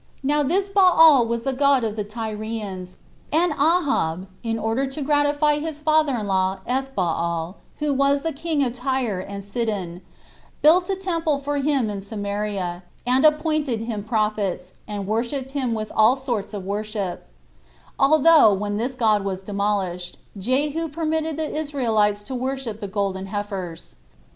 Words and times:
Now 0.23 0.41
this 0.41 0.67
Baal 0.71 1.27
was 1.27 1.43
the 1.43 1.53
god 1.53 1.83
of 1.83 1.95
the 1.95 2.03
Tyrians; 2.03 2.97
and 3.31 3.51
Ahab, 3.51 4.27
in 4.41 4.57
order 4.57 4.87
to 4.87 5.01
gratify 5.03 5.59
his 5.59 5.79
father 5.79 6.15
in 6.17 6.25
law, 6.25 6.57
Ethbaal, 6.67 7.57
who 7.77 7.93
was 7.93 8.23
the 8.23 8.33
king 8.33 8.63
of 8.63 8.73
Tyre 8.73 9.19
and 9.19 9.43
Sidon, 9.43 10.01
built 10.63 10.89
a 10.89 10.95
temple 10.95 11.37
for 11.37 11.57
him 11.57 11.87
in 11.91 12.01
Samaria, 12.01 12.81
and 13.05 13.23
appointed 13.23 13.81
him 13.81 14.03
prophets, 14.03 14.73
and 14.87 15.05
worshipped 15.05 15.51
him 15.51 15.75
with 15.75 15.91
all 15.95 16.15
sorts 16.15 16.55
of 16.55 16.65
worship, 16.65 17.27
although, 17.99 18.51
when 18.51 18.77
this 18.77 18.95
god 18.95 19.23
was 19.23 19.41
demolished, 19.41 20.17
Jehu 20.35 20.87
permitted 20.89 21.37
the 21.37 21.53
Israelites 21.55 22.23
to 22.23 22.33
worship 22.33 22.79
the 22.81 22.87
golden 22.87 23.27
heifers. 23.27 23.93